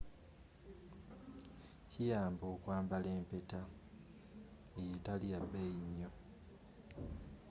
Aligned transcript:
kiyamba 1.89 2.45
okwambala 2.53 3.07
empeta 3.17 3.61
eyo 4.79 4.91
etaliyabeeyi 4.97 5.81
nnyo 5.89 6.09